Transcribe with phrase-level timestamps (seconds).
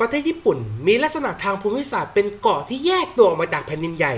[0.00, 4.14] ประเทศญี่ปุ่นมีลักษณะทางภูมิศาสตร์เป็นเกาะที่แยกตัวออกมาจากแผ่นดินใหญ่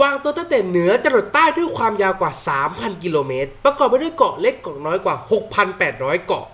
[0.00, 2.32] วางตัวตั้งแต่เหนือจรดใต้ด้วยความยาวกว่า
[2.66, 5.14] 3,000 กิโลเมตร ประกอบไปด้วยเกาะเล็กเกาะน้อยกว่า
[5.70, 6.46] 6,800 เกาะ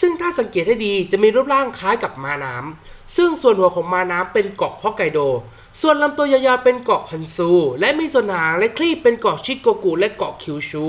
[0.00, 5.20] ซึ่งถ้าสังเกตให้ดีจะมีรูปร่างคล้ายกับมาน้ำ ซึ่งส่วนหัวของมาน้ำเป็นเกาะฮอกไกโด
[5.80, 10.84] ส่วนลำตัวยาวๆเป็นเกาะฮันซู และมีส่วนหางและคลีบเป็นเกาะชิโกกุและเกาะคิวชู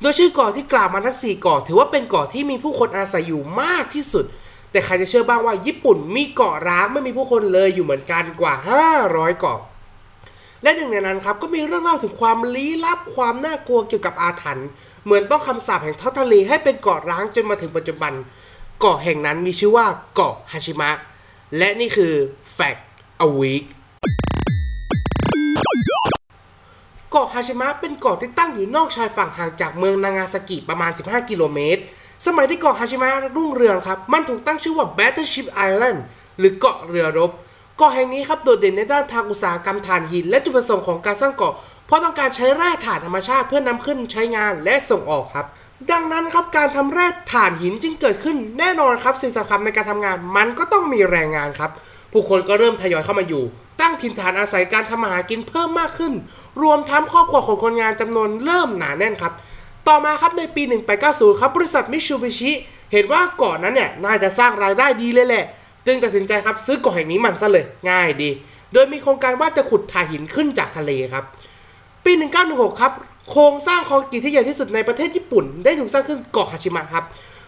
[0.00, 4.24] โดยชื่อเกาะที่กล่าวมาทั้ง4เกาะถือว่าเป็นเกาะที่มีผู้คนอาศัยอยู่มากที่สุด
[4.70, 8.54] แต่ใครจะเชื่อบ้างว่าญี่ปุ่นมีเกาะร้างไม่มีผู้คนเลยอยู่เหมือนกันกว่า
[8.96, 9.60] 500 เกาะ
[10.62, 14.68] และหนึ่งในนั้นครับก็มีเรื่องเล่าถึงความลี้ลับความน่ากลัวเกี่ยวกับอาถรรพ์
[15.04, 18.12] เหมือนต้องคำสาปแห่งท้อทะเลให้เป็นเกาะร้างจนมาถึงปัจจุบัน
[18.80, 20.90] เกาะแห่งนั้นมีชื่อว่าเกาะฮาชิมะ
[21.58, 22.12] และนี่คือ
[22.56, 22.80] Fact
[23.26, 23.64] a Week
[27.10, 31.82] เกาะฮาชิมะเป็นเกาะที่ตั้งอยู่นอกชายฝั่งห่างจากเมืองนางาซากิประมาณ 15 กิโลเมตร
[32.26, 35.98] สมัยที่เกาะฮาชิมะรุ่งเรืองครับ มันถูกตั้งชื่อว่า Battleship Island
[36.38, 37.30] หรือเกาะเรือรบ
[37.78, 41.54] เกาะแห่งนี้ครับโดดเด่นในด้านทางอุตสาหกรรมถ่านหิน และจุดประสงค์ของการสร้างเกาะ
[41.86, 45.46] เพราะต้องการใช้แร่ถ่านธรรมชาติเพื่อนำขึ้นใช้งานและส่งออกครับ
[45.90, 51.70] ดังนั้นครับการทำแร่ถ่านหินจึงเกิดขึ้นแน่นอนครับสิ่งสำคัญในการทำงาน มันก็ต้องมีแรงงานครับ
[52.12, 53.42] ผู้คนก็เริ่มทยอยเข้ามาอยู่
[53.80, 56.12] ตั้งถิ่นฐานอาศัยการทำมาหากินเพิ่มมากขึ้น
[56.62, 59.32] รวมทั้งครอบครัวของคนงานจำนวนเริ่มหนาแน่นครับ
[59.88, 60.62] ต่อมาครับในปี
[61.02, 62.50] 1890 ครับบริษัทมิชูบิชิ
[62.92, 65.44] เห็นว่าเกาะนั้นเนี่ยน่าจะสร้างรายได้ดีเลยแหละ
[65.86, 68.30] จึงตัดสินใจครับซื้อเกาะแห่งนี้มันซะเลยง่ายดี
[68.72, 71.24] โดยมีโครงการว่าจะขุดถ่านหินขึ้นจากทะเลครับ
[72.04, 72.12] ปี
[72.46, 72.92] 1916 ครับ
[73.30, 77.04] โครงสร้างคอนกรีตที่ใหญ่ที่สุดในประเทศญี่ปุ่น ได้ถูกสร้างขึ้นเกาะฮาชิมะครับ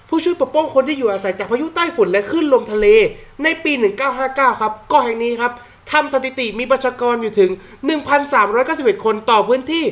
[0.09, 2.87] ผู้ช่วยปกป้องคนที่อยู่อาศัยจากพายุใต้ฝุ่นและคลื่นลมทะเล
[3.43, 3.73] ในปี
[4.17, 5.53] 1959 ครับเกาะแห่งนี้ครับ
[5.93, 7.51] ทำสถิติมีประชากรอยู่ถึง
[8.27, 9.85] 1,391 คนต่อพื้นที่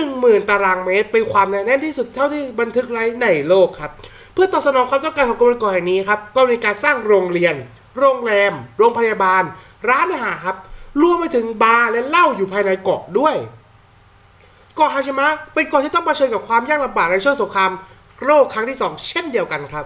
[0.00, 3.90] 10,000 ตารางเมตร เป็นความหนาแน่นที่สุดเท่าที่บันทึกไว้ในโลกครับ
[4.32, 7.54] เพื่อตอบสนองความต้องการของกรมเกาะแห่งนี้ครับก็มีการสร้างโรงเรียน
[7.98, 9.42] โรงแรม โรงพยาบาล
[9.88, 10.56] ร้านอาหารครับ
[11.02, 13.36] รวมไปถึงบาร์และเหล้าอยู่ภายในเกาะด้วย
[14.76, 17.72] เกาะฮาชิมะเป็นเกาะที่ต้องเผชิญกับความยากลำบากในช่วงสงคราม
[18.26, 19.84] โลกครั้งที่ 2 เช่นเดียวกันครับ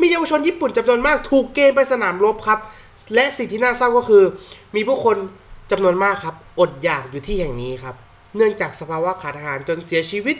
[0.00, 2.58] มีเยาวชนญี่ปุ่นจำนวนมากถูกเกณฑ์ไปสนามรบครับ
[3.14, 4.24] และสิ่งที่น่าเศร้าก็คือ
[4.76, 5.16] มีผู้คน
[5.70, 7.94] จำนวนมากครับ อดอยากอยู่ที่แห่งนี้ครับ
[8.36, 10.36] เนื่องจากสภาวะขาดอาหารจนเสียชีวิต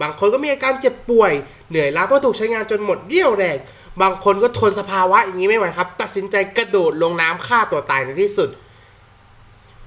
[0.00, 1.32] บางคนก็มีอาการเจ็บป่วย
[1.70, 3.56] เหนื่อยล้าเพราะถูกใช้งานจนหมดเรี่ยวแรง
[4.02, 8.50] บางคนก็ทนสภาวะอย่างนี้ไม่ไหวครับ ตัดสินใจกระโดดลงน้ำฆ่าตัวตายในที่สุด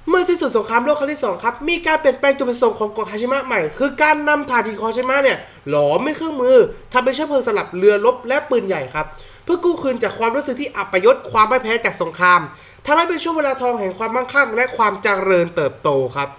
[0.09, 5.37] เมื่อสิ้นสุดสงครามโลกครั้งที่2ครับมีการเปลี่ยนแปลงจุดประสงค์ของเกาะฮาชิมะใหม่ คือการนำถ่านหินของฮาชิมะเนี่ย
[5.69, 6.57] หลอมไม่เครื่องมือ
[6.91, 9.05] ทำเป็นเชื้อเพลิงสลับเรือรบและปืนใหญ่ครับ
[9.43, 12.41] เพื่อกู้คืนจากความรู้สึกที่อับยศความไม่แพ้จากสงคราม
[12.85, 16.29] ทำให้เป็นช่วงเวลาทองแห่งความมั่งคั่งและความเจริญเติบโตครับ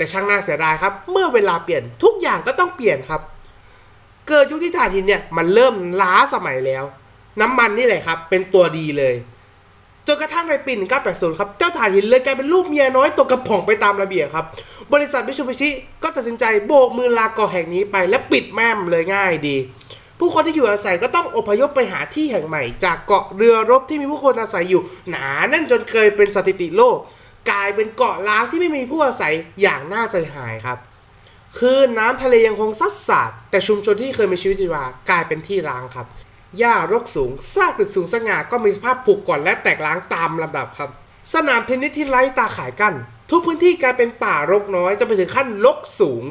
[0.00, 3.20] แต่ช่างน่าเสียดายครับ เมื่อเวลาเปลี่ยนทุกอย่างก็ต้องเปลี่ยนครับ
[4.28, 6.84] เกิดยุคที่ถ่านหินเนี่ยมันเริ่มล้าสมัยแล้ว
[7.40, 9.14] น้ำมันนี่แหละครับ เป็นตัวดีเลย
[10.06, 10.72] จนกระทั่งในปี
[11.06, 14.44] 1980 ครับ เจ้าถ่านหินเลยกลายเป็นลูกเมียน้อยตกกระป๋องไปตามระเบียบครับ
[14.92, 15.70] บริษัทมิชูบิชิ
[16.02, 19.56] ก็ตัดสินใจโบกมือลาเกาะแห่งนี้ไปและปิดแม่มเลยง่ายดี
[20.18, 26.96] ผู้คนที่อยู่อาศัยก็ต้องอพยพไปหาที่แห่งใหม่ จากเกาะเรือรบที่มีผู้คนอาศัยอยู่ หนาแน่นจนเคยเป็นสถิติโลก
[27.50, 30.78] กลายเป็นเกาะล้างที่ไม่มีผู้อาศัยอย่างน่าใจหายครับ
[31.58, 36.06] คือน้ำทะเลยังคงซัดสาดแต่ชุมชนที่เคยมีชีวิตชีวากลายเป็นที่ร้างครับ
[36.58, 40.90] หญ้ารกสูงซากตึกสูงสง่าก็มีสภาพผุก่อนและแตกล้างตามลำดับครับ
[41.32, 42.94] สนามเทนนิสที่ไร้ตาขายกั้น
[43.30, 46.22] ทุกพื้นที่กลายเป็นป่ารกน้อยจะไปถึงขั้นรกสูง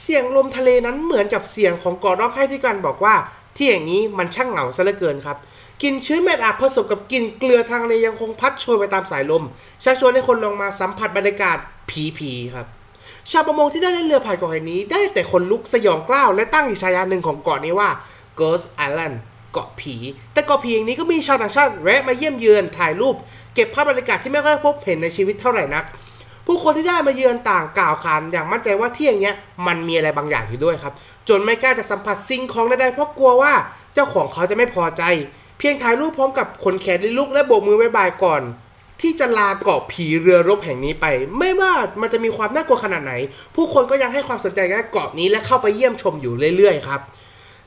[0.00, 3.14] เสียงลมทะเลนั้นเหมือนกับเสียงของกาะร้องไห้ที่กันบอกว่า
[3.56, 5.36] ที่อย่างนี้มันช่างเหงาซะเหลือเกินครับ
[5.82, 9.44] กลิ่นชื้นแม่อาบผสมกับกลิ่นเกลือทางเลยังคงพัดโชยไปตามสายลม
[9.84, 11.56] ชักชวนให้คนลงมาสัมผัสบรรยากาศ
[12.18, 12.66] ผีๆครับ
[13.30, 17.88] ชาวประมงที่ได้เล่นเรือผ่านเกาะแห่งนี้ ได้แต่คนลุกสยองกล้าวและตั้งอีกฉายาหนึ่งของเกาะนี้ว่า
[18.40, 19.16] Ghost Island
[19.52, 19.94] เกาะผี
[20.32, 23.14] แต่เกาะผีอย่างนี้ก็มีชาวต่างชาติแวะมาเยี่ยมเยือนถ่ายรูป
[23.54, 25.84] เก็บภาพบรรยากาศที่ไม่ค่อยพบเห็นในชีวิตเท่าไหร่นัก
[26.46, 29.36] ผู้คนที่ได้มาเยือนต่างกล่าวขานอย่างมั่นใจว่าที่อย่างเงี้ย
[29.66, 30.94] มันมีอะไรบางอย่างอยู่ด้วยครับ
[31.28, 33.52] จนไม่กล้าจะสัมผัสสิ่งของใดๆเพราะกลัวว่า
[33.94, 35.02] เจ้าของเขาจะไม่พอใจ
[35.58, 38.42] เพียงถ่ายรูปพร้อมกับขนแขนลิลุกและโบกมือบายบายก่อน
[39.02, 41.06] ที่จะลาเกาะผีเรือรบแห่งนี้ไป
[41.38, 43.12] ไม่ว่ามันจะมีความน่ากลัวขนาดไหน
[43.54, 47.00] ผู้คนก็ยังให้ความสนใจกับเกาะนี้และเข้าไปเยี่ยมชมอยู่เรื่อยๆครับ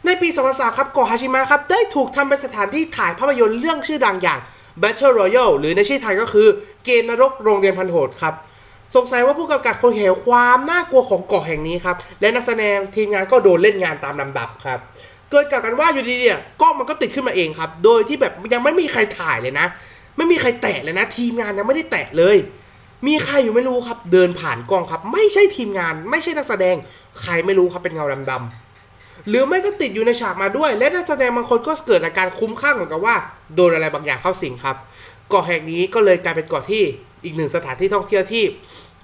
[0.06, 4.40] ในปี 2003 ครับเกาะฮาชิมะครับได้ถูกทำเป็นสถานที่ถ่ายภาพยนตร์เรื่องชื่อดังอย่าง
[4.82, 6.48] Battle Royale หรือในชื่อไทยก็คือ
[6.86, 8.34] เกมนรกโรงเรียนพันโหดครับ
[8.96, 14.80] สงสัยว่าผู้กำกับคงเห็นความน่ากลัวของเกาะแห่งนี้ครับ และนักแสดงทีมงานก็โดนเล่นงานตามลำดับครับ
[15.32, 19.68] เกิดจากกันว่าอยู่ดีๆเนี่ยกล้องมันก็ติดขึ้นมาเองครับ โดยที่แบบยังไม่มีใครถ่ายเลยนะ
[20.18, 22.38] ไม่มีใครแตะเลยนะ ทีมงานยังไม่ได้แตะเลย
[23.08, 26.76] มีใครอยู่ไม่รู้ครับ เดินผ่านกล้องครับ ไม่ใช่ทีมงาน ไม่ใช่นักแสดง
[27.22, 33.16] ใครไม่รู้ครับเป็นเงาดำๆหรือไม่ก็ติดอยู่ในฉากมาด้วย และนักแสดงบางคนก็เกิดอาการคุ้มข้างเหมือนกับว่า
[33.56, 34.76] โดนอะไรบางอย่างเข้าสิงครับ
[35.30, 36.84] เกาะแห่งนี้ก็เลยกลายเป็นเกาะที่
[37.24, 38.44] อีกหนึ่งสถานที่ท่องเที่ยวที่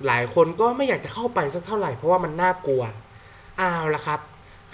[0.05, 2.83] หลายคนก็ไม่อยากจะเข้าไปสักเท่าไหร่เพราะว่ามันน่ากลัว
[3.61, 4.19] อ้าวละครับ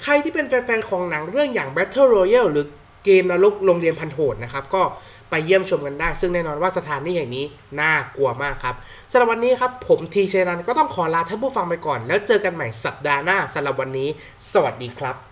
[0.03, 2.65] ใครที่เป็นแฟนๆของหนังเรื่องอย่าง Battle Royale หรือ
[3.05, 4.83] เกมนรกโรงเรียนพันโหดนะครับ ก็
[5.29, 7.45] ไปเยี่ยมชมกันได้ ซึ่งแน่นอนว่าสถานที่แห่งนี้
[7.79, 8.75] น่ากลัวมากครับ
[9.11, 14.09] สำหรับวันนี้ครับ ผมทีเชนันก็ต้องขอลาท่านผู้ฟังไปก่อน แล้วเจอกันใหม่สัปดาห์หน้าสำหรับวันนี้
[14.53, 15.29] สวัสดีครับ